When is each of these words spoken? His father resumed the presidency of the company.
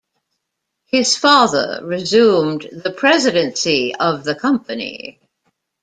His 0.87 1.15
father 1.15 1.79
resumed 1.83 2.67
the 2.71 2.89
presidency 2.91 3.93
of 3.93 4.23
the 4.23 4.33
company. 4.33 5.19